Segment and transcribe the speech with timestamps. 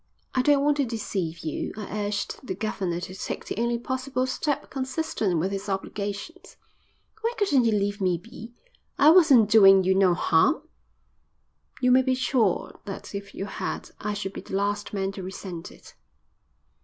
[0.33, 1.73] "I don't want to deceive you.
[1.77, 6.57] I urged the governor to take the only possible step consistent with his obligations."
[7.21, 8.55] "Why couldn't you leave me be?
[8.97, 10.67] I wasn't doin' you no harm."
[11.81, 15.21] "You may be sure that if you had I should be the last man to
[15.21, 15.93] resent it."